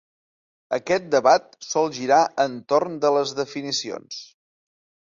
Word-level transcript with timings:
Aquest 0.77 1.05
debat 1.17 1.53
sol 1.67 1.91
girar 1.99 2.23
entorn 2.49 2.99
de 3.07 3.15
les 3.21 3.37
definicions. 3.45 4.23